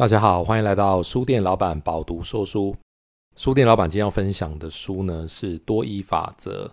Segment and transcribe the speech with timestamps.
[0.00, 2.74] 大家好，欢迎来到书店老板饱读说书。
[3.36, 6.64] 书店老板今天要分享的书呢是《多一法则》，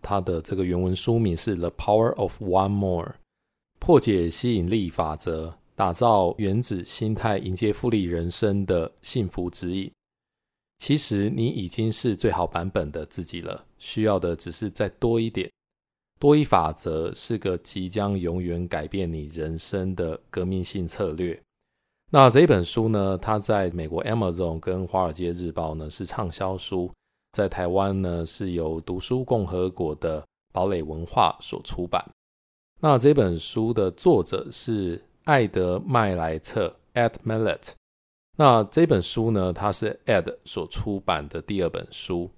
[0.00, 3.04] 它的这个原文书名是《The Power of One More》，
[3.78, 9.92] 破解吸引力法则，打造原子心态，迎接复利人生的幸福指引。
[10.78, 15.46] 其实你已经是最好版本的自己了，需要的只是再多一点。
[16.18, 21.38] 多一法则是个即将永远改变你人生的革命性策略。
[22.14, 26.92] 那这本书呢，它在美国 Amazon 跟华尔街日报呢是畅销书，
[27.32, 32.04] 在台湾呢是由读书共和国的堡垒文化所出版。
[32.82, 37.70] 那这本书的作者是艾德麦莱特 （Ed Mylett）。
[38.36, 42.28] 那这本书呢，它是 Ed 所出版的第二本书。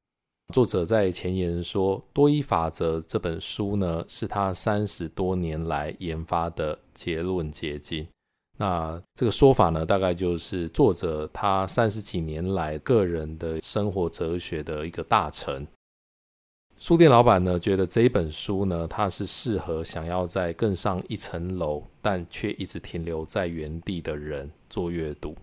[0.53, 8.07] 作者在前言说，《多一法则》这本书呢，是他三十多年来研发的结论结晶。
[8.57, 15.67] 那这个说法呢，大概就是作者他三十几年来个人的生活哲学的一个大成。
[16.77, 25.37] 书店老板呢，觉得这一本书呢，它是适合想要在更上一层楼，但却一直停留在原地的人做阅读。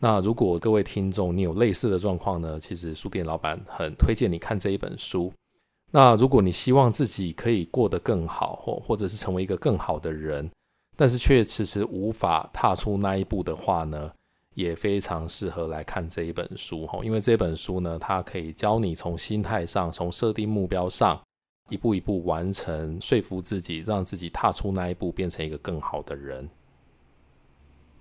[0.00, 5.32] 那如果各位听众你有类似的状况呢，其实书店老板很推荐你看这一本书。
[5.90, 10.50] 那如果你希望自己可以过得更好，或或者是成为一个更好的人。
[11.02, 14.08] 但是却迟迟无法踏出那一步的话呢，
[14.54, 21.20] 也非常适合来看这一本书哈，因为这本书呢，它可以教你从心态上，从设定目标上，
[21.70, 26.48] 一步一步完成，说服自己，让自己踏出那一步，变成一个更好的人。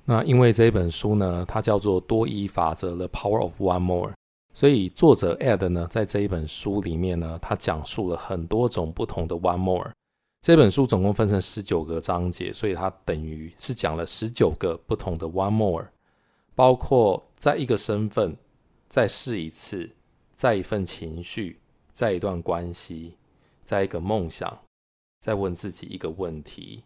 [0.05, 4.13] 那因为这本书呢，它叫做多一法则 The Power of One More，
[4.53, 9.91] 所以作者 Ed 呢，在这一本书里面呢，他讲述了很多种不同的 One More。
[10.41, 15.89] 这本书总共分成十九个章节，所以它等于是讲了十九个不同的 One More，
[16.55, 18.35] 包括在一个身份，
[18.89, 19.87] 再试一次，
[20.35, 21.59] 再一份情绪，
[21.93, 23.17] 再一段关系，
[23.63, 24.57] 再一个梦想，
[25.19, 26.83] 再问自己一个问题，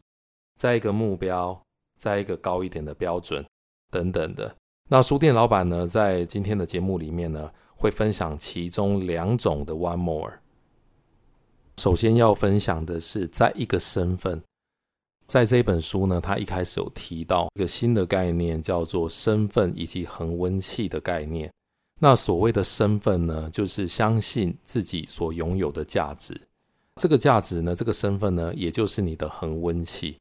[0.57, 1.57] 再一个目标，
[1.97, 3.45] 再一个高一点的标准，
[3.89, 4.53] 等等的。
[4.89, 10.39] 那书店老板呢，在今天的节目里面呢，会分享其中两种的 One More。
[11.77, 14.41] 首先要分享的是，在一个身份，
[15.27, 21.51] 在这本书呢，他一开始有提到一个新的概念，叫做身份以及恒温器的概念。
[21.99, 26.39] 那所谓的身份呢，就是相信自己所拥有的价值。
[27.01, 30.17] 这个价值呢，这个身份呢，也就是你的恒温器。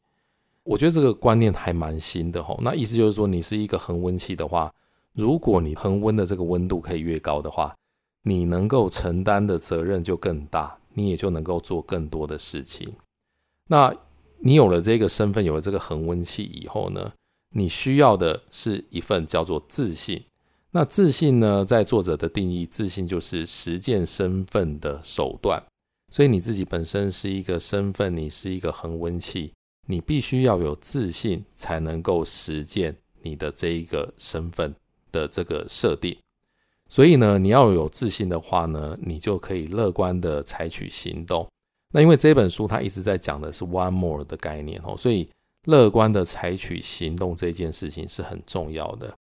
[0.65, 2.59] 我觉得这个观念还蛮新的吼。
[2.63, 4.73] 那意思就是说，你是一个恒温器的话，
[5.13, 7.77] 如果你恒温的这个温度可以越高的话，
[8.23, 10.77] 你能够承担的责任就更大。
[10.95, 12.93] 你也就能够做更多的事情。
[13.69, 13.95] 那
[14.39, 17.13] 你有了这个身份，有了这个恒温器以后呢，
[17.51, 20.23] 你需要的是一份叫做自信。
[20.71, 25.63] 那自信呢，在作者的定义，自信就是实践身份的手段。
[26.11, 29.53] 所以你自己本身是一个身份，你是一个恒温器，
[29.87, 34.75] 你必须要有自信，才能够实践你的这一个身份
[35.11, 36.17] 的这个设定。
[36.95, 41.45] 所以呢，你要有自信的话呢，你就可以乐观的采取行动。
[41.93, 45.29] 那因为这本书它一直在讲的是 one more 的概念哦，所以
[45.65, 49.13] 乐观的采取行动这件事情是很重要的。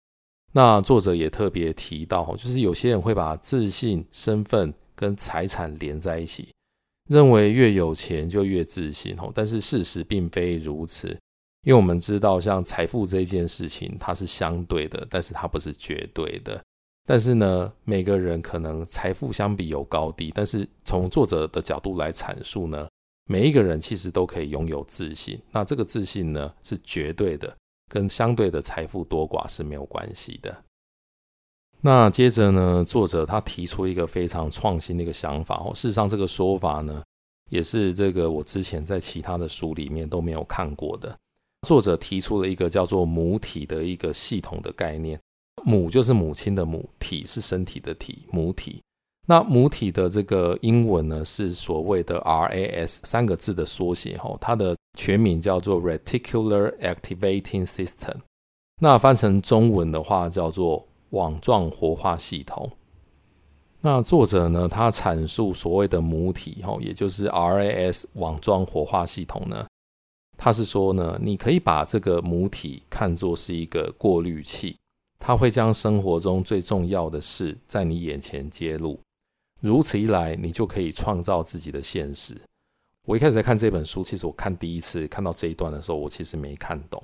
[0.52, 6.50] 那作者也特别提到，就是有些人会把自信、身份跟财产连在一起，
[7.10, 9.32] 认为越有钱就越自信哦。
[9.34, 11.08] 但是事实并非如此，
[11.66, 16.64] 因为我们知道，像财富这件事情，它是相对的，但是它不是绝对的。
[17.06, 22.88] 但是呢，每个人可能财富相比有高低，但是从作者的角度来阐述呢，
[23.25, 25.38] 每一个人其实都可以拥有自信。
[25.52, 27.53] 那这个自信呢，是绝对的，
[27.90, 30.56] 跟相对的财富多寡是没有关系的。
[31.81, 37.03] 那接着呢，作者他提出一个非常创新的一个想法哦，事实上这个说法呢，
[37.50, 41.13] 也是这个我之前在其他的书里面都没有看过的。
[41.68, 45.19] 作者提出了一个叫做母体的一个系统的概念。
[45.66, 48.81] 母就是母亲的母，体是身体的体，母体。
[49.25, 58.18] 那母体的这个英文呢，是所谓的 RAS 三个字的缩写，吼，它的全名叫做 Reticular Activating System。
[58.81, 62.69] 那翻成中文的话，叫做网状活化系统。
[63.80, 69.66] 那作者呢，他阐述所谓的母体，吼，也就是 RAS 网状活化系统呢，
[70.38, 74.75] 他是说呢，你可以把这个母体看作是一个过滤器。
[75.19, 79.00] 他会将生活中最重要的事在你眼前揭露，
[79.62, 82.36] 如此一来，你就可以创造自己的现实。
[83.06, 87.01] 我一开始在看这本书，其实我看第一次看到这一段的时候，我其实没看懂。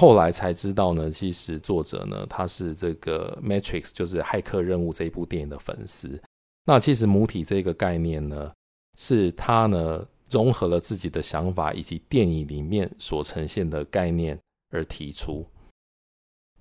[0.00, 6.20] 后来才知道呢，其实作者呢，他是这个《Matrix》就是《骇客任务》这一部电影的粉丝。
[6.64, 8.52] 那其实母体这个概念呢，
[8.98, 14.36] 是他呢融合了自己的想法以及电影里面所呈现的概念
[14.70, 15.46] 而提出。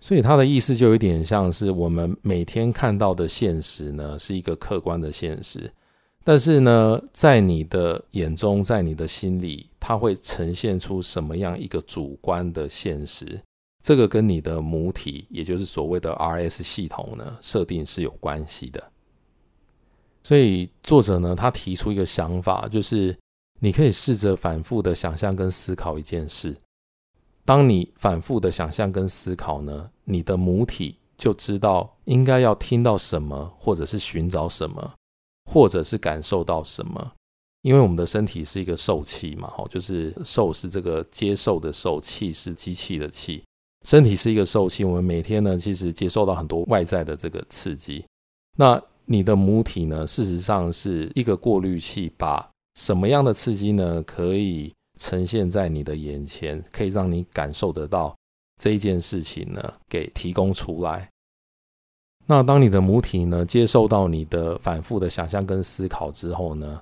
[0.03, 5.71] 所以他的意思就有点像是我们每天看到的现实呢，是一个客观的现实。
[6.25, 13.41] 但是呢，在你的眼中，在你的心里，它会呈现出什么样一个主观的现实？
[13.81, 18.83] 这个跟你的母体，也就是所谓的 RS 系统呢，设定是有关系的。
[20.21, 23.17] 所以作者呢，他提出一个想法，就是
[23.61, 26.53] 你可以试着反复的想象跟思考一件事。
[27.45, 34.93] 当你反复的想象跟思考呢，你的母体就知道应该要听到什么，或者是寻找什么。
[35.51, 37.11] 或者是感受到什么？
[37.63, 43.43] 因为我们的身体是一个受器嘛，吼，就是受是这个接受的受，器是机器的器，
[43.85, 44.85] 身体是一个受器。
[44.85, 48.05] 我们每天呢，其实接受到很多外在的这个刺激。
[48.57, 58.15] 那你的母体呢，事实上是一个过滤器，把什么样的刺激呢，可以呈现在你的眼前，可以让你感受得到
[58.61, 61.09] 这一件事情呢，给提供出来。
[62.25, 66.81] 那当你的母体呢，接受到你的反复的想象跟思考之后呢，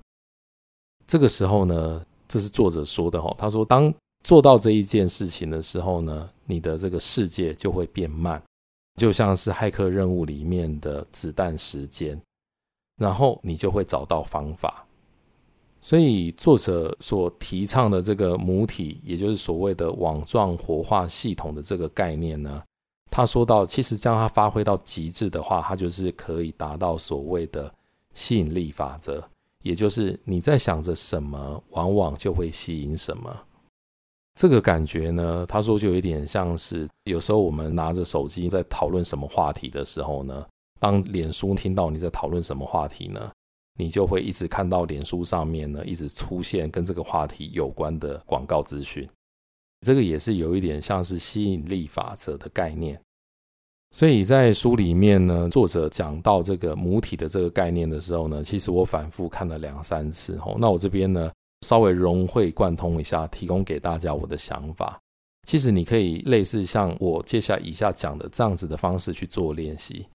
[1.07, 3.91] 这个时候呢，这是作者说的哦，他说，当
[4.23, 8.39] 做到这一件事情的时候呢，你的这个世界就会变慢，
[8.99, 12.21] 就像是骇客任务里面的子弹时间，
[12.97, 14.85] 然后你就会找到方法。
[15.81, 22.61] 所以作者所提倡的这个母体，也就是所谓的网状活化系统的这个概念呢。
[23.09, 27.69] 他说到，其实将它发挥到极致的话，它就是可以达到所谓的
[28.13, 29.21] 吸引力法则，
[29.63, 33.37] 也就是你在想着什么，往往就会吸引什么。
[34.39, 40.45] 这个感觉呢，他说就有点像是有时候我们拿着手机在讨论什么话题的时候呢，
[40.79, 43.29] 当脸书听到你在讨论什么话题呢，
[43.81, 49.09] 你就会一直看到脸书上面呢一直出现跟这个话题有关的广告资讯。
[49.81, 53.01] 这个也是有一点像是吸引力法则的概念，
[53.89, 60.55] 所以在书里面呢，作者讲到这个母体的这个概念的时候呢，其实我反复看了两三次吼。
[60.59, 61.31] 那我这边呢，
[61.65, 64.99] 稍微融会贯通一下，提供给大家我的想法。
[65.47, 70.05] 其实你可以类似像我接下来以下讲的这样子的方式去做练习，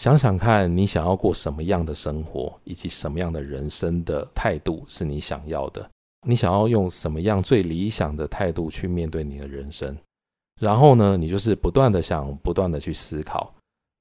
[0.00, 5.90] 想想看你想要过什么样的生活，以及什么样的人生的态度是你想要的。
[6.26, 9.94] 你想要用什么样最理想的态度去面对你的人生？
[10.58, 13.52] 然后呢，你就是不断的想，不断的去思考，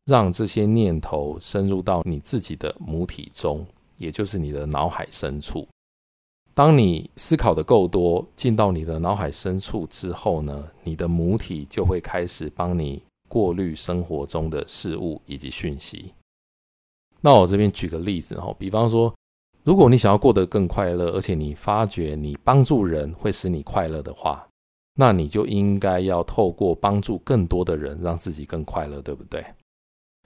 [0.05, 3.67] 让这些念头深入到你自己的母体中，
[3.97, 5.67] 也就是你的脑海深处。
[6.53, 16.13] 当你思考的够多，进到你的脑海深处之后呢，你的母体就会开始帮你过滤生活中的事物以及讯息。
[17.21, 19.13] 那我这边举个例子哈，比方说。
[19.65, 24.47] 如果你想要过得更快乐，而且你发觉你帮助人会使你快乐的话，
[24.95, 29.45] 那你就应该要透过帮助更多的人，让自己更快乐，对不对？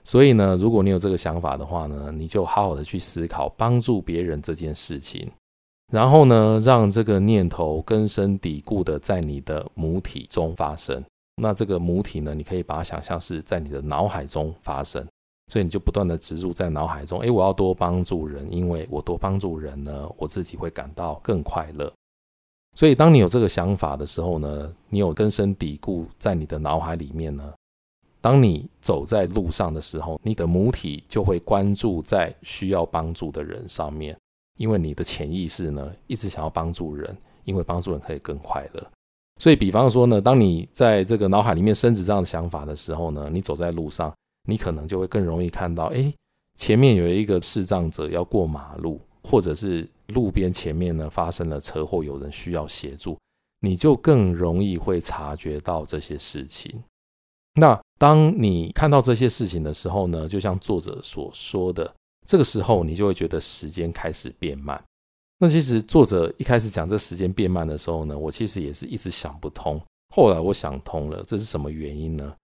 [0.04, 5.28] 所以呢，如果你有这个想法的话呢，你就好好的去思考帮助别人这件事情，
[5.92, 11.04] 然后呢，让这个念头根深蒂固的在你的母体中发生。
[11.36, 15.06] 那这个母体呢，你可以把它想象是在你的脑海中发生。
[15.52, 21.92] 所以你就不断的植入在脑海中，诶，我要多帮助人，因为我多帮助人呢，我自己会感到更快乐。
[22.74, 27.52] 所以当你有这个想法的时候呢，你有根深蒂固在你的脑海里面呢，
[28.22, 34.16] 当你走在路上的时候，你的母体就会关注在需要帮助的人上面，
[34.56, 38.86] 因为你的潜意识呢，一直想要帮助人，因为帮助人可以更快乐。
[39.40, 44.12] 所以比方说呢，当你在这个脑海里面深植这样的想法的时候呢，你走在路上。
[44.46, 46.12] 你可能就会更容易看到，哎，
[46.60, 53.18] 前面有一个视障者要过马路，或者是路边前面呢发生了车祸，有人需要协助，
[53.60, 56.78] 你就更容易会察觉到这些事情。
[57.54, 61.90] 那当你看到这些事情的时候呢，就像作者所说的，
[62.26, 64.78] 这个时候你就会觉得时间开始变慢。
[65.44, 72.34] 那其实作者一开始讲这时间变慢的时候呢，我其实也是一直想不通，后来我想通了，这是什么原因呢？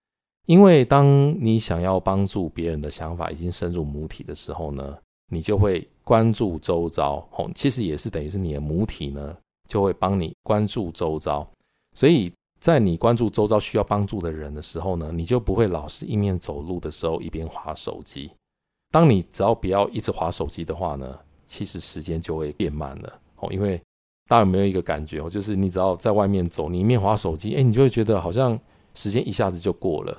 [0.44, 4.98] 因为当你想要帮助别人的想法已经深入母体的时候呢，
[5.32, 9.34] 你就会关注周遭，哦，其实也是等于是你的母体呢，
[9.66, 11.48] 就会帮你关注周遭。
[11.96, 12.30] 所以
[12.60, 18.30] 在你关注周遭需要帮助的人的时候呢，你就不会老是一面走路的时候一边滑手机。
[18.90, 21.18] 当你只要不要一直滑手机的话呢，
[21.50, 23.76] 其实时间就会变慢了，哦，因为
[24.28, 25.28] 大家有没有一个感觉哦？
[25.28, 28.56] 就是你只要在外面走，你一面滑手机，哎，你就会觉得好像
[28.94, 30.16] 时间一下子就过了。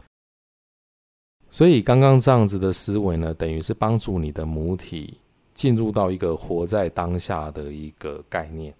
[1.49, 5.17] 所以刚刚这样子的思维呢，等于是帮助你的母体
[5.53, 8.73] 进入到一个活在当下的一个概念。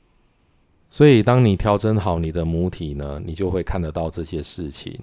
[0.90, 5.00] 所以当你调整好你的母体呢，你就会看得到这些事情。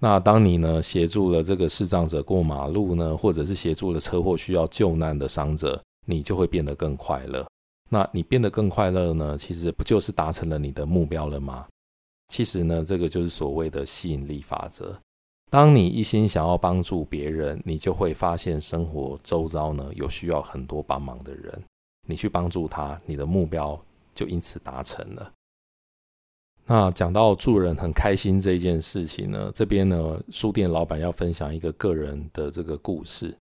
[0.00, 7.46] 那当你呢协助了这个视障者过马路呢，或者是协助了车祸需要救难的伤者，你就会变得更快乐。
[7.90, 11.66] 那你变得更快乐呢，其实不就是达成了你的目标了吗？
[12.28, 14.98] 其实呢，这个就是所谓的吸引力法则。
[15.48, 21.62] 当你一心想要帮助别人，你就会发现生活周遭呢有需要很多帮忙的人，
[22.08, 23.80] 你去帮助他，你的目标
[24.12, 25.32] 就因此达成了。
[26.64, 33.32] 那讲到助人很开心这一件事情呢，这边呢书店老板要分享一个个人的这个故事。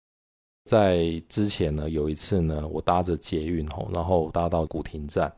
[0.65, 5.31] 在之前呢，有一次呢，我搭着捷运吼，然后搭到古亭站，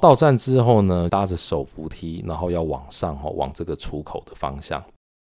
[0.00, 4.84] 到站之后呢，搭着手扶梯，然后要往上吼，往这个出口的方向。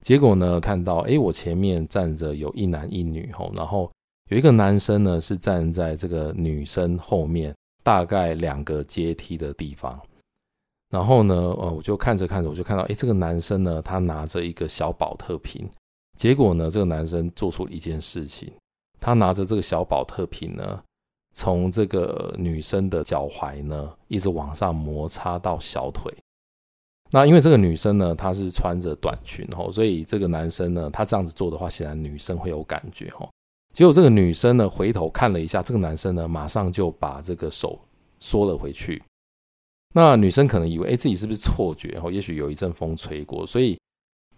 [0.05, 3.91] 结果呢，看到诶，我前面站着有一男一女吼，然后
[4.31, 10.01] 有一个男生呢是站在这个女生后面，大概两个阶梯的地方。
[10.91, 15.69] 然后呢，呃，我就看着看着，我就看到，诶，这个男生呢，他拿着一个小宝特瓶。
[16.17, 18.53] 结果呢，这个男生做出了一件事情，
[19.01, 20.83] 他拿着这个小宝特瓶呢，
[21.35, 26.13] 从这个女生的脚踝呢，一直往上摩擦到小腿。
[27.11, 33.31] 那因为这个女生呢，她是穿着短裙吼，所以这个男生呢，他这样子做的话，显然女生会有感觉吼。
[33.73, 37.79] 结果这个女生呢，回头看了一下这个男生呢，马上就把这个手
[38.19, 39.01] 缩了回去。
[39.95, 41.97] 那女生可能以为，哎，自己是不是错觉？
[42.03, 43.79] 哦，也许有一阵风吹过，所以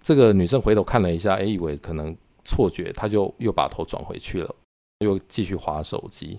[0.03, 2.15] 这个女生回头看了一下，哎，以为可能
[2.49, 4.55] 错觉，他就又把头转回去了，
[5.01, 6.39] 又继续滑手机。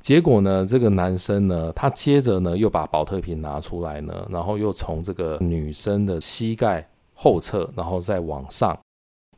[0.00, 8.78] 结果呢，这个男生呢，他接着呢又把宝特瓶拿出来呢，然后又从这个女生的膝盖后侧，然后再往上，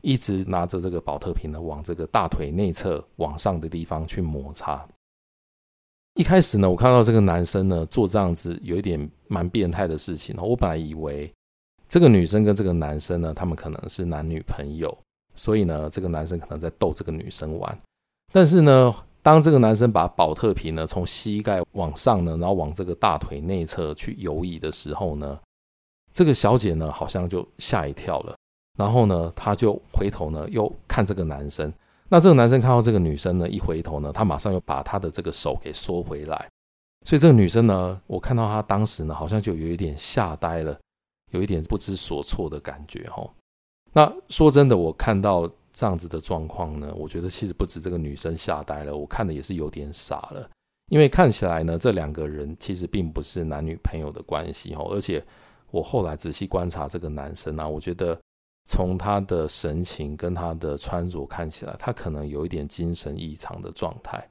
[0.01, 4.87] 一直拿着这个宝特瓶呢，往这个大腿内侧往上的地方去摩擦。
[6.15, 10.33] 一开始呢，我看到这个男生呢做这样子有一点蛮变态的事情。
[10.39, 11.29] 我本来以为
[11.89, 14.97] 这个女生跟这个男生呢，他们可能是男女朋友，
[15.35, 17.77] 所以呢，这个男生可能在逗这个女生玩。
[18.31, 25.39] 但是呢，当这个男生把宝特瓶呢从膝盖往上呢，然后往这个大腿内侧去游移的时候呢，
[26.11, 28.35] 这个小姐呢好像就吓一跳了，
[28.77, 31.71] 然后呢，她就回头呢又看这个男生。
[32.09, 36.47] 那这个男生看到这个女生呢，一回头呢，他马上又把他的这个手给缩回来。
[37.05, 40.77] 所以这个女生呢，我看到她当时呢，好像就有一点吓呆了，
[41.31, 43.27] 有一点不知所措的感觉哈。
[43.93, 50.49] 那说真的，我看到这样子的状况呢，我觉得其实不止这个女生吓呆了，我看的也是有点傻了，
[50.87, 54.89] 因为看起来呢，这两个人其实并不是男女朋友的关系哦。
[54.91, 55.23] 而且
[55.71, 58.19] 我后来仔细观察这个男生啊，我觉得。
[58.65, 64.25] 从他的神情跟他的穿着看起来，他可能有一点精神异常的状态，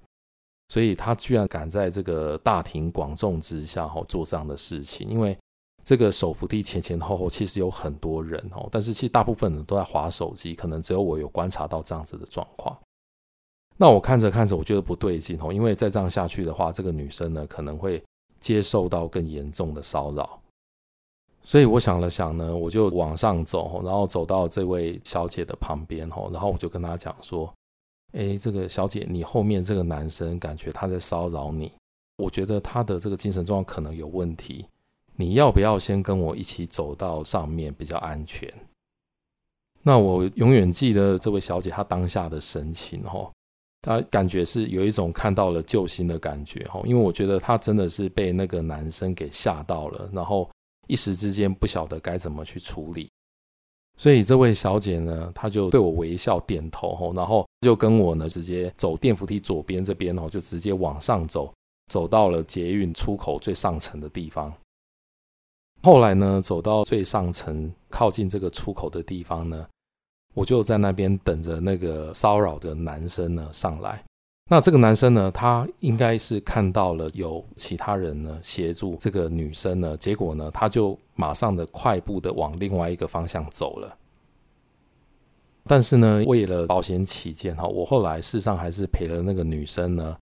[0.71, 5.07] 所以他居然敢在这个大庭广众之下哈做这样的事情。
[5.07, 5.37] 因为
[5.85, 12.77] 这个手扶梯前前后后其实有很多人哦，但是其实大部分人都在滑手机，可能只有我有观察到这样子的状况。
[13.77, 18.01] 那我看着看着，我觉得不对劲哦，因为再这样下去的话，这个女生呢可能会
[18.39, 20.39] 接受到更严重的骚扰。
[21.43, 27.53] 所以我想了想呢，我就往上走，然后走到这位小姐的旁边，然后我就跟她讲说
[28.15, 31.73] ：“哎，这个小姐，你后面这个男生感觉他在骚扰你，
[32.19, 34.65] 我觉得他的这个精神状况可能有问题，
[35.17, 38.53] 你要不要先跟我一起走到上面比较安全？”
[39.83, 43.31] 那我永远记得这位小姐她当下的神情，哈，
[43.81, 50.51] 她感觉是有一种看到了救星的感觉，哈，因为我觉得她真的是被那个男生给吓到了，然后。
[50.89, 53.09] 一时之间不晓得该怎么去处理，
[53.97, 61.55] 所以这位小姐呢，她就对我微笑点头，然后就跟我呢直接走电扶梯左边这边哦，就直接往上走，
[61.87, 64.53] 走到了捷运出口最上层的地方。
[65.83, 69.67] 后来呢，走到最上层靠近这个出口的地方呢，
[70.33, 74.03] 我就在那边等着那个骚扰的男生呢上来。
[74.51, 83.97] 那这个男生呢，他应该是看到了有其他人呢协助这个女生呢，结果呢，他就马上的快步的往另外一个方向走了。
[85.65, 90.17] 但是呢，为了保险起见哈，我后来事实上还是陪了那个女生呢，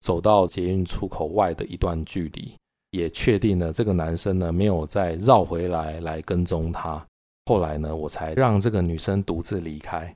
[0.00, 2.54] 走到捷运出口外的一段距离，
[2.94, 7.04] 也确定了这个男生呢没有再绕回来来跟踪她。
[7.46, 10.14] 后来呢，我才让这个女生独自离开。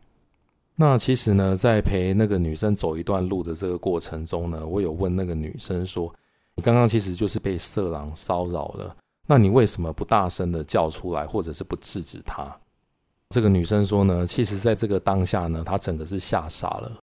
[0.76, 6.14] 那其实呢，在陪那个女生走一段路的这个过程中呢，我有问那个女生说
[6.54, 12.56] ：“你刚刚其实就是被色狼骚扰了，那你为什么不大声的叫出来，或者是不制止他？
[13.30, 16.96] 这个女生说呢，其实在这个当下呢，她整个是吓傻了，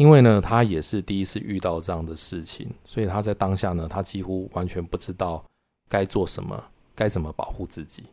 [0.00, 5.44] 因为呢，他也是第一次遇到这样的事情，所以他在当下呢，他几乎完全不知道
[5.90, 6.58] 该做什么，
[6.94, 8.04] 该怎么保护自己。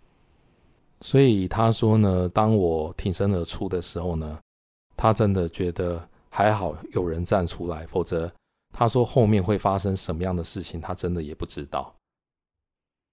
[1.00, 4.38] 所以他说呢，当我挺身而出的时候呢，
[4.98, 8.30] 他真的觉得还好有人站出来，否则
[8.74, 11.96] 他说后面会发生什么样的事情，他真的也不知道。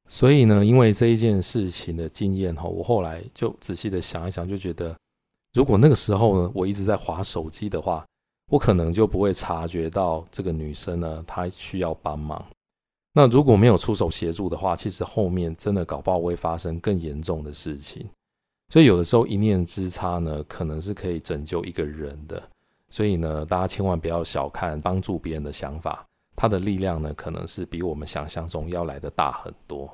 [0.09, 4.99] 所以呢，因为这一件事情的经验哈，我后来就仔细的想一想，就觉得，
[5.53, 8.05] 如果那个时候呢，我一直在滑手机的话，
[8.51, 12.45] 我可能就不会察觉到这个女生呢，她需要帮忙。
[13.13, 18.07] 那如果没有出手协助的话，其实后面真的搞不好会发生更严重的事情。
[18.73, 22.43] 所以有的时候一念之差呢，可能是可以拯救一个人的。
[22.91, 26.05] 所以呢，大家千万不要小看帮助别人的想法。
[26.37, 29.89] 它的力量呢，可能是比我们想象中要来的大很多。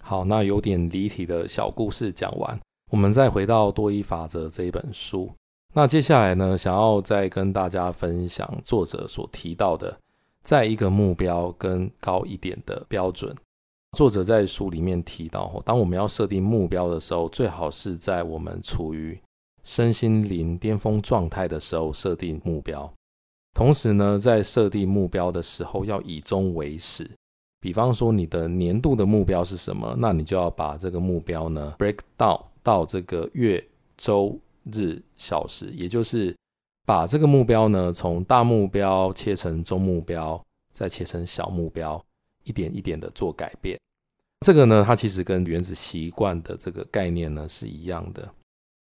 [0.00, 5.30] 好，那有点离题的小故事讲完，我们再回到多一法则这一本书。
[5.76, 9.98] 那接下来呢，想要再跟大家分享作者所提到的，
[10.44, 13.34] 在一个目标跟高一点的标准。
[13.96, 19.18] 作者在书里面提到，当我们要设定目标的时候，最好是在我们处于
[19.64, 22.88] 身心灵巅峰状态的时候设定目标。
[23.52, 27.10] 同时呢，在设定目标的时候，要以终为始。
[27.60, 29.92] 比方说，你的年度的目标是什么？
[29.98, 33.64] 那你就要把这个目标呢，break down 到这个月、
[33.96, 34.38] 周、
[34.72, 36.34] 日、小时，也就是
[36.86, 40.42] 把这个目标呢，从大目标切成中目标，
[40.72, 42.04] 再切成小目标，
[42.44, 43.78] 一点一点的做改变。
[44.40, 48.28] 这个呢，它其实跟原子习惯的这个概念呢是一样的。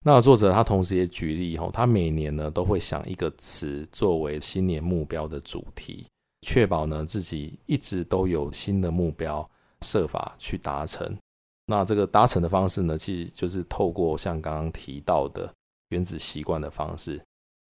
[0.03, 6.07] 那作者他同时也举例吼，他每年呢都会想一个词作为新年目标的主题，
[6.41, 9.47] 确保呢自己一直都有新的目标，
[9.83, 11.15] 设法去达成。
[11.67, 15.53] 那这个达成的方式呢，其实就是透过像刚刚提到的
[15.91, 17.21] 原子习惯的方式。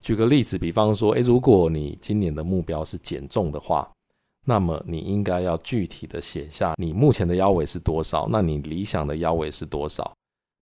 [0.03, 3.91] 举个例子，比方说，诶，如果你今年的目标是减重的话，
[4.47, 10.11] 那么你应该要具体的写下你目前的腰围是多少，那你理想的腰围是多少。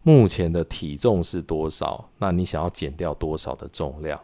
[0.05, 2.09] 目前的体重是多少？
[2.19, 4.21] 那你想要减掉多少的重量？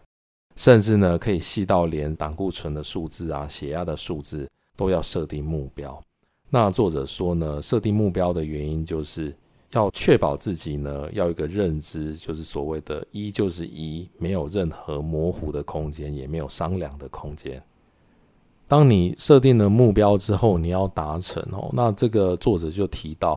[0.57, 6.01] 甚至呢，可以细到连胆固醇的数字啊、血压的数字都要设定目标。
[6.51, 9.37] 那作者说呢，设定目标的原因就是
[9.75, 17.63] 要确保自己呢，要有一个认知，就是所谓的“一就是一”，没有任何模糊的空间，也没有商量的空间。
[18.67, 23.37] 当你设定了目标之后，你要达成哦，那这个作者就提到。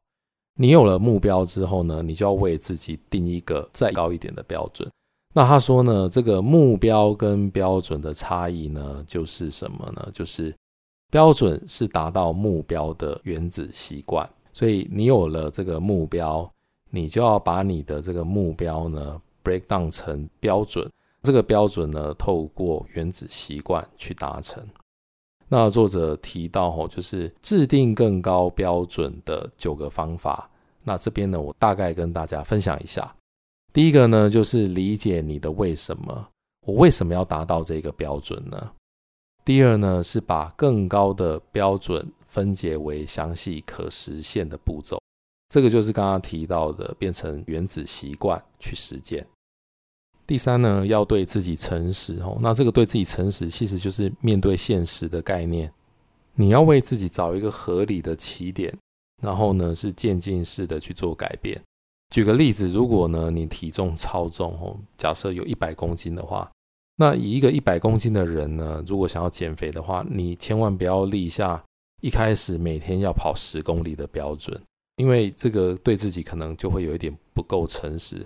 [0.60, 4.90] 你有了目标之后呢，你就要为自己定一个再高一点的标准。
[5.36, 10.10] 那他说呢，这个目标跟标准的差异呢，就是什么呢？
[10.12, 10.52] 就是
[11.12, 16.52] 标准是达到目标的原子习惯，所以你有了这个目标，
[16.90, 20.92] 你就要把你的这个目标呢 break down 成标准，
[21.22, 24.66] 这个标准呢，透过原子习惯去达成。
[25.48, 30.50] 那作者提到吼，就是制定更高标准的九个方法。
[30.84, 33.16] 那这边呢，我大概跟大家分享一下。
[33.72, 36.28] 第一个呢，就是理解你的为什么，
[36.66, 38.72] 我为什么要达到这个标准呢？
[39.46, 45.02] 第二呢，是把更高的标准分解为详细可实现的步骤。
[45.50, 49.26] 这个就是刚刚提到的，变成原子习惯去实践。
[50.26, 52.38] 第三呢，要对自己诚实哦。
[52.42, 55.72] 那这个对自己诚实，其实就是面对现实的概念。
[56.36, 58.78] 你要为自己找一个合理的起点，
[59.24, 61.60] 然后呢，是渐进式的去做改变。
[62.14, 66.52] 举个例子，如果呢你体重超重哦，假设有一百公斤的话，
[66.98, 71.64] 那以一个一百公斤的人呢，如果想要减肥的话，你千万不要立下
[72.02, 74.62] 一开始每天要跑十公里的标准，
[74.98, 78.26] 因为这个对自己可能就会有一点不够诚实。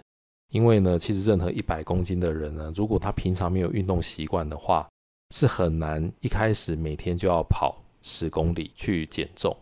[0.49, 4.85] 因为呢，其实任何一百公斤的人呢，如果他平常没有运动习惯的话，
[5.33, 9.55] 是很难一开始每天就要跑十公里去减重。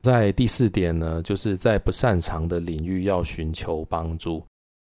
[0.00, 4.44] 在第四点呢，就是在不擅长的领域要寻求帮助。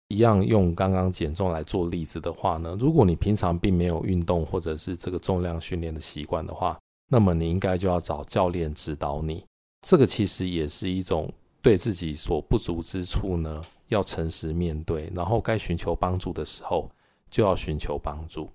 [0.09, 9.45] 一样用刚刚减重来做例子的话呢，如果你平常并没有运动或者是这个重量训练的习惯的话，那么你应该就要找教练指导你。
[9.87, 13.62] 这个其实也是一种对自己所不足之处呢。
[13.88, 16.90] 要诚实面对，然后该寻求帮助的时候
[17.31, 18.51] 就要寻求帮助。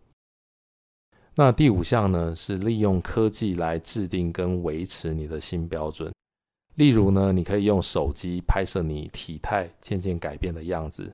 [1.35, 6.11] 那第五项呢，是利用科技来制定跟维持你的新标准。
[6.75, 11.09] 例如呢，你可以用手机拍摄你体态渐渐改变的样子，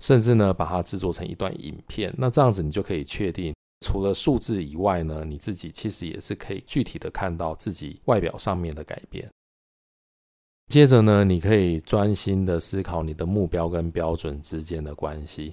[0.00, 2.12] 甚至呢，把它制作成一段影片。
[2.18, 9.28] 那这样子，你就可以确定，除了数字以外呢，你自己其实也是可以具体的看到自己外表上面的改变。
[10.68, 15.52] 接着呢，你可以专心的思考你的目标跟标准之间的关系，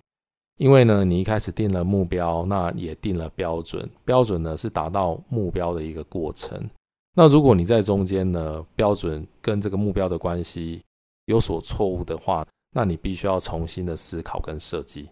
[0.57, 6.69] 因为呢，你一开始定了目标，那也定了标准，标准呢是达到目标的一个过程。
[7.15, 10.81] 那如果你在中间呢，标准跟这个目标的关系
[11.25, 15.09] 有所错误的话，那你必须要重新的思考跟设计。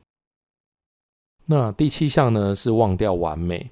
[1.49, 3.71] 那第七项呢是忘掉完美。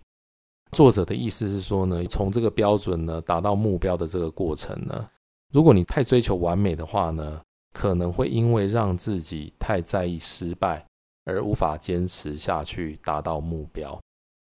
[0.71, 5.07] 作者的意思是说呢，从这个标准呢达到目标的这个过程呢。
[5.53, 7.41] 如果你太追求完美的话呢，
[7.73, 10.85] 可能会因为让自己太在意失败
[11.25, 13.97] 而无法坚持下去，达到目标。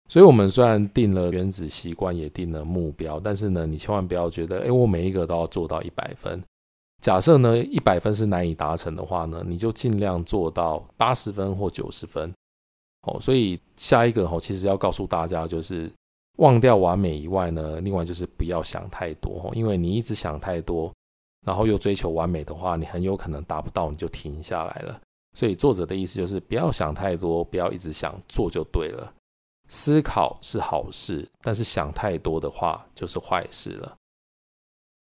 [0.09, 6.41] 所以，我们虽然定了原子习惯，也定了目标，但是呢，你千万不要觉得，哎，我每一个都要做到一百分。
[7.03, 12.33] 假设呢，一百分是难以达成的话呢，你就尽量做到八十分或九十分。
[13.07, 15.91] 哦，所以下一个哦，其实要告诉大家就是。
[16.39, 20.93] 忘掉完美以外呢，另外就是不要想太多哦，因为你一直想太多，
[21.47, 25.01] 然后又追求完美的话，你很有可能达不到，你就停下来了。
[25.33, 29.11] 所以作者的意思就是不要想太多，不要一直想，做就对了。
[29.71, 33.97] 思考是好事，但是想太多的话就是坏事了。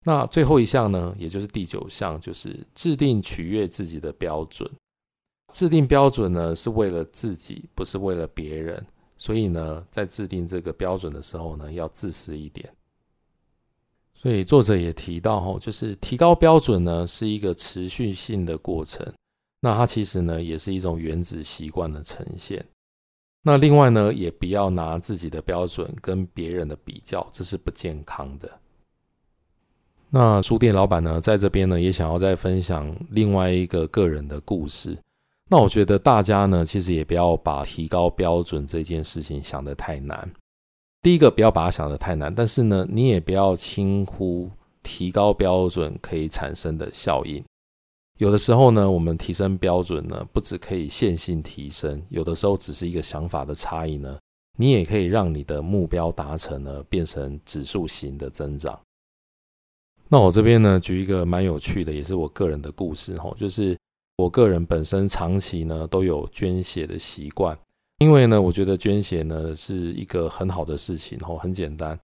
[0.05, 4.71] 那最后一项呢，也就是第九项，就是制定取悦自己的标准。
[5.53, 8.85] 制定标准呢，是为了自己，不是为了别人。
[9.19, 12.69] 所以呢，在制定这个标准的时候呢，要自私一点。
[14.15, 19.07] 所以作者也提到，吼，就是提高标准呢，是一个持续性的过程。
[19.61, 22.65] 那它其实呢，也是一种原子习惯的呈现。
[23.43, 28.51] 那另外呢，也不要拿自己的标准跟别人的比较，这是不健康的。
[30.11, 34.99] 那书店老板呢，在这边呢，也想要再分享另外一个个人的故事。
[35.51, 40.31] 那我觉得大家呢，其实也不要把提高标准这件事情想得太难。
[41.03, 44.51] 第一个，不要把它想得太难，但是呢，你也不要轻忽
[44.83, 47.45] 提高标准可以产生的效应。
[48.19, 54.19] 有的时候呢，我们提升标准呢，不只可以线性提升，有的时候只是一个想法的差异呢，
[54.57, 58.81] 你也可以让你的目标达成呢，变成指数型的增长。
[60.09, 63.77] 那我这边呢，举一个蛮有趣的，也是我个人的故事吼，就是。
[64.23, 67.59] 我个人本身长期呢都有捐血的习惯，
[67.99, 71.99] 因为呢，我觉得捐血呢是一个很好的事情，吼，很简单，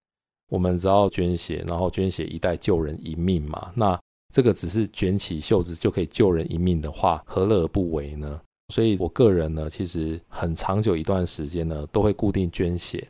[0.49, 3.71] 我们只要捐血，然后捐血一袋救人一命嘛。
[3.73, 3.97] 那
[4.33, 8.41] 这个只是卷起袖子就可以救人一命的话，何乐而不为呢？
[8.73, 13.07] 所以我个人呢，其实很长久一段时间呢，都会固定捐血。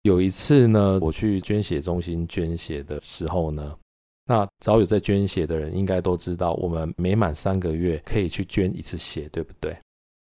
[0.00, 3.76] 有一次呢，我去捐血中心捐血的时候呢。
[4.30, 9.76] 那早有在捐血的人应该都知道，我们每满三个月可以去捐一次血，对不对？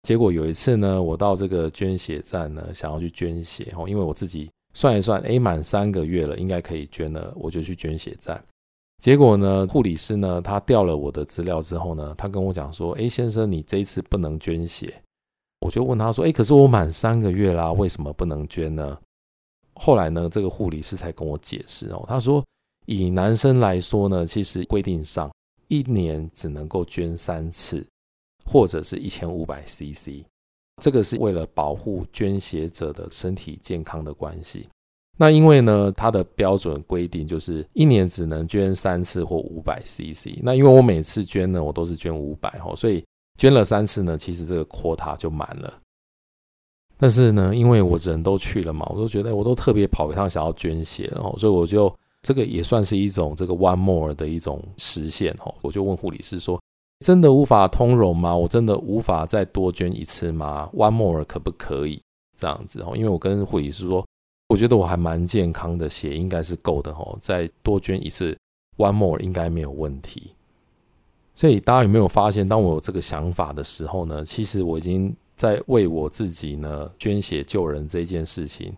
[0.03, 8.41] 结果有一次呢，我到这个捐血站呢，想要去捐血哦，因为我自己算一算，诶，满三个月了，应该可以捐了，我就去捐血站。
[9.03, 14.93] 结果呢，护理师呢，他调了我的资料之后呢，他跟我讲说，哎，先生，你这一次不能捐血。
[15.59, 18.97] 我就问他说，哎，可是我满三个月啦，为什么不能捐呢？
[19.73, 22.41] 后来呢，这个护理师才跟我解释哦，他说。
[22.89, 25.31] 以男生来说呢，其实规定上
[25.67, 27.85] 一年只能够捐三次，
[28.43, 30.25] 或者是一千五百 CC，
[30.81, 34.67] 这个是为了保护捐血者的身体健康的关系。
[35.19, 40.39] 那因为呢，它的标准规定就是一年只能捐三次或五百 CC。
[40.41, 43.05] 那因为我每次捐呢，我都是捐五百哈，所以
[43.37, 45.79] 捐了三次呢，其实这个 quota 就满了。
[46.97, 51.95] 但是呢，因为我人都去了嘛，我都觉得我都特别跑一趟想要捐血，然后所以我就。
[52.21, 56.61] 这个也算是一种这个 one more 的一种实现哦，我就问护理师说
[57.05, 58.35] ：“真的无法通融吗？
[58.35, 62.01] 我真的无法再多捐一次吗？one more 可不可以
[62.37, 62.93] 这样子哦？
[62.93, 64.05] 因为我跟护理师说，
[64.49, 68.37] 我觉得我还蛮健康的，血应该是够的哦，再多捐一次
[68.77, 70.33] one more 应该没有问题。
[71.33, 78.73] 所以大家有没有发现，当我有这个想法的时候呢，其实我已经在为我自己呢捐血救人这件事情。”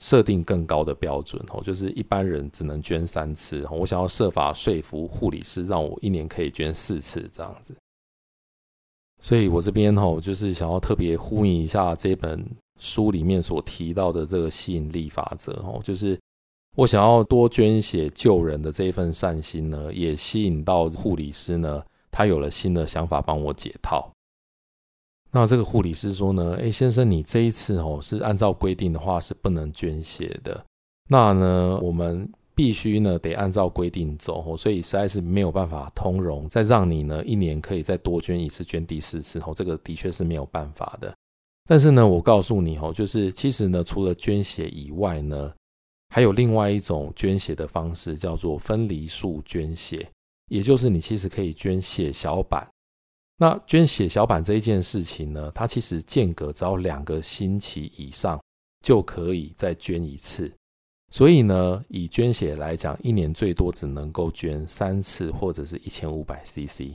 [0.00, 7.74] 设定更高的标准哦，就是一般人只能捐三次，我想要设法说服护理师，让我一年可以捐四次这样子。
[9.22, 12.44] 所以我这边哈，就是想要特别呼应一下这本
[12.78, 16.18] 书里面所提到的这个吸引力法则哦，就是
[16.76, 24.10] 我想要多捐血救人的这一份善心呢，也吸引到护理师呢，他有了新的想法帮我解套。
[25.34, 30.64] 那这个护理师说呢，哎，先生，你这一次哦是按照规定的话是不能捐血的。
[31.10, 41.12] 那呢，我们必须呢得按照规定走哦，所以实在是没有办法通融，再让你呢一年可以再多捐一次，捐第四次哦，这个的确是没有办法的。
[41.66, 45.52] 但是呢，我告诉你哦，就是其实呢，除了捐血以外呢，
[46.10, 50.08] 还有另外一种捐血的方式，叫做分离术捐血。
[50.48, 52.64] 也就是你其实可以捐血小板。
[53.44, 58.42] 那捐血小板这一件事情呢，它其实间隔只要两个星期以上
[58.80, 60.50] 就可以再捐一次。
[61.12, 66.94] 所以呢，以捐血来讲，一年最多只能够捐三次或者是一千五百 CC。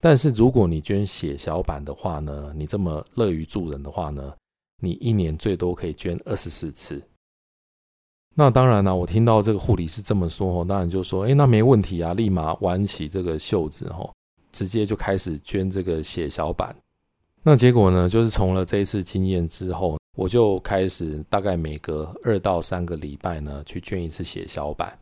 [0.00, 4.34] 但是如果你捐血小板的话呢，你这么乐于助人的话呢，
[4.82, 7.00] 你一年最多可以捐二十四次。
[8.34, 14.12] 那当然了，我听到这个护理师这么说，当然就说，哎，那没问题啊，立马挽起这个袖子，吼，
[14.56, 16.74] 直接就开始捐这个血小板。
[17.42, 24.98] 那结果呢，就是从了这一次经验之后，我就开始大概每隔二到三个礼拜呢，去捐一次血小板。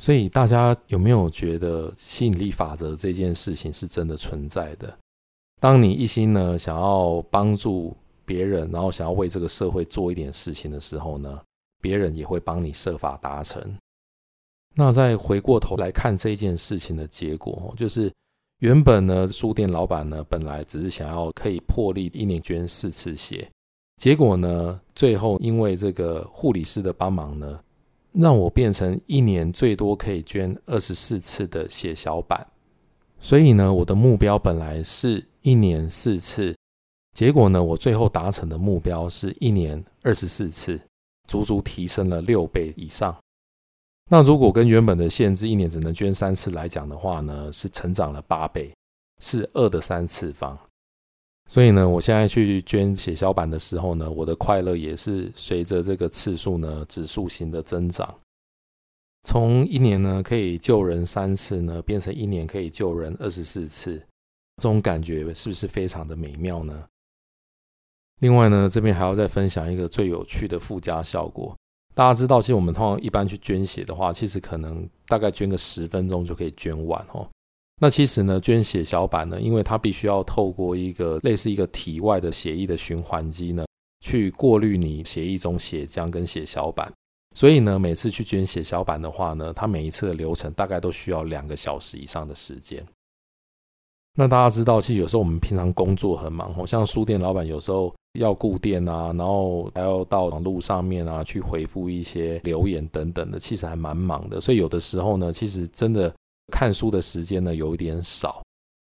[0.00, 4.92] 所以大家有没有觉得吸引力法则这件事情是真的存在的？
[5.60, 11.40] 当你一心呢想要帮助别人，然后想要为这个社会做一点事情的时候呢，
[11.80, 13.62] 别人也会帮你设法达成。
[14.74, 18.12] 那再回过头来看这件事情的结果，就是
[18.60, 23.48] 原本呢，书店老板呢本来只是想要可以破例一年捐四次血，
[23.96, 27.58] 结果呢，最后因为这个护理师的帮忙呢，
[28.12, 32.46] 让我变成一年最多可以捐二十四次的血小板。
[33.18, 36.54] 所以呢，我的目标本来是一年四次，
[37.14, 40.80] 结果呢，我最后达成的目标是一年二十四次。
[41.28, 43.16] 足足提升了六倍以上。
[44.12, 48.74] 那如果跟原本的限制一年只能捐三次来讲的话呢，是成长了八倍，
[49.20, 50.58] 是二的三次方。
[51.48, 58.12] 所以呢，我现在去捐血小板的时候呢，我的快乐也是随着这个次数呢指数型的增长。
[59.22, 63.96] 从一年呢可以救人三次呢，变成一年可以救人二十四次，
[64.56, 66.84] 这种感觉是不是非常的美妙呢？
[68.18, 71.56] 另外呢，这边还要再分享一个最有趣的附加效果。
[71.94, 77.28] 大家知道，其实我们通常一般去捐血的话，其实可能大概捐个十分钟就可以捐完哦。
[77.82, 83.64] 那其实呢，捐血小板呢，因为它必须要透过一个类似一个体外的血液的循环机呢，
[84.04, 86.92] 去过滤你血液中血浆跟血小板。
[87.34, 92.84] 所以呢，每次去捐血小板的话呢，它每一次的流程大概都需要两个小时以上的时间。
[94.16, 104.40] 那大家知道，其实有时候我们平常工作很忙，像书店老板有时候要顾店啊，然后还要到网络上面啊去回复一些留言等等的，其实还蛮忙的。
[104.40, 106.12] 所以有的时候呢，其实真的
[106.52, 108.42] 看书的时间呢有一点少。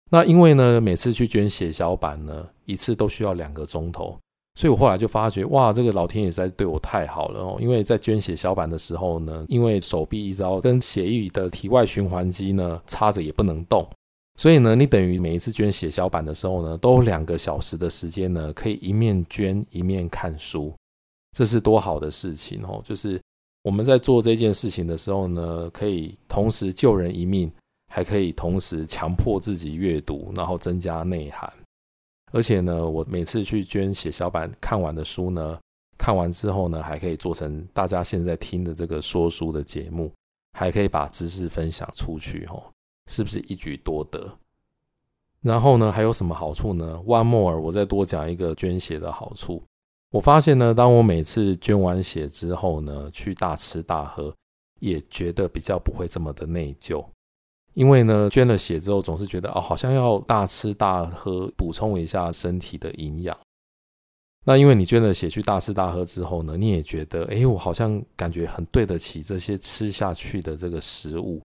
[0.10, 4.18] 那因为呢，每次去捐血小板呢，一次都需要两个钟头，
[4.60, 7.58] 所以我后来就发觉，哇，这个老天爷在对我太好了哦！
[7.62, 13.88] 因为在捐血小板的时候呢，因为手臂一直要跟血液的体外循环机呢插着，也不能动。
[14.38, 20.74] 所以呢，你等于每一次捐血小板的时候呢，都两个小时的时间呢，可以一面捐一面看书，
[21.38, 22.82] 这是多好的事情哦！
[22.84, 23.22] 就是
[23.62, 27.52] 我们在做这件事情的时候呢，可以同时救人一命，
[27.94, 31.52] 还可以同时强迫自己阅读，然后增加内涵。
[32.32, 35.60] 而且呢，我每次去捐血小板看完的书呢，
[35.98, 40.10] 看完之后呢，还可以做成大家现在听的这个说书的节目，
[40.58, 42.71] 还可以把知识分享出去哦。
[43.08, 44.32] 是不是一举多得？
[45.42, 49.64] 然后呢，还有什么好处呢？One more，我再多讲一个捐血的好处。
[50.12, 54.32] 我发现呢，当我每次捐完血之后呢，去大吃大喝，
[54.80, 57.04] 也觉得比较不会这么的内疚。
[57.74, 63.36] 因为呢，捐了血之后，总是觉得哦，好像要大吃大喝，补充一下身体的营养。
[64.46, 71.42] 那因为你捐了血去大吃大喝之后呢，你也觉得，哎，我好像感觉很对得起这些吃下去的这个食物。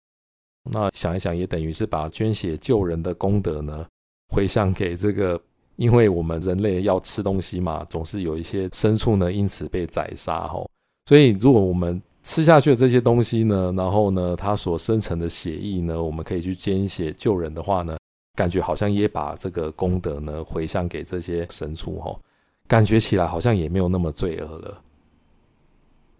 [0.70, 3.87] 那想一想，也等于是把捐血救人的功德呢，
[4.29, 5.40] 回向给这个，
[5.76, 10.68] 因为我们人类要吃东西嘛，总是有一些牲畜呢，因此被宰杀吼。
[11.07, 17.96] 所以，如果我们吃下去的这些东西呢，然后呢，它所生成的血液呢，我们可以去捐血救人的话呢，
[18.35, 22.20] 感觉好像也把这个功德呢，回向给这些牲畜吼，
[22.66, 24.83] 感觉起来好像也没有那么罪恶了。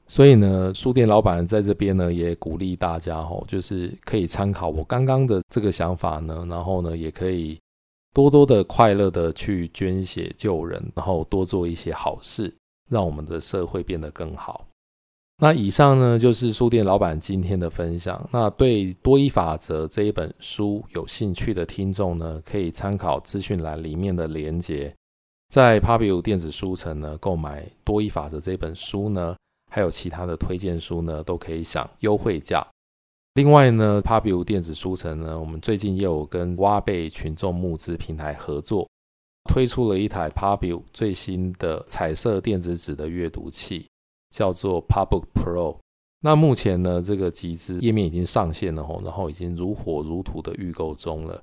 [0.09, 7.59] 所以呢，书店老板在这边呢，也鼓励大家吼，就是可以参考我刚刚的这个想法呢，然后呢，也可以
[8.15, 12.55] 多多的快乐的去捐血救人，然后多做一些好事，
[12.89, 14.65] 让我们的社会变得更好。
[15.39, 18.27] 那以上呢，就是书店老板今天的分享。
[18.33, 24.95] 那对多一法则这一本书有兴趣的听众呢，可以参考资讯栏里面的连结，
[25.53, 29.37] 在 Pubu 电子书城呢购买多一法则这本书呢。
[29.77, 32.67] 还有其他的推荐书呢，都可以享优惠价。
[33.35, 38.89] 另外呢，Pubu 电子书城呢，我们最近也有跟挖贝群众募资平台合作，
[39.51, 43.87] 推出了一台 Pubu 最新的彩色电子纸的阅读器，
[44.35, 45.77] 叫做 PUBOOK Pro。
[46.21, 51.43] 那目前呢，这个集资页面已经上线了吼，然后已经如火如荼的预购中了。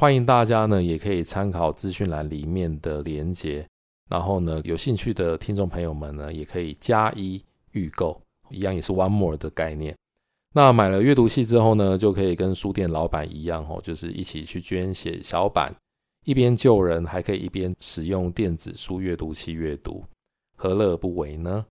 [0.00, 3.66] 欢迎大家呢，也可以参考资讯栏里面的连结，
[4.08, 7.42] 然后呢，有兴趣的听众朋友们呢，也可以加一
[7.72, 9.96] 预购，一样也是 One More 的概念。
[10.54, 15.74] 那买了阅读器之后呢，就可以跟书店老板一样吼，就是一起去捐血小板，
[16.24, 20.04] 一边救人，还可以一边使用电子书阅读器阅读，
[20.56, 21.64] 何乐而不为呢？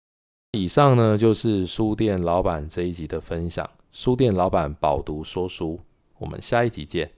[0.53, 3.69] 以上呢，就是书店老板这一集的分享。
[3.91, 5.79] 书店老板饱读说书，
[6.17, 7.09] 我们下一集见。